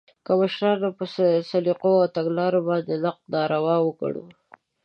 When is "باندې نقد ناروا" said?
2.69-3.75